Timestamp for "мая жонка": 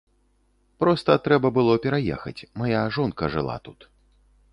2.63-3.29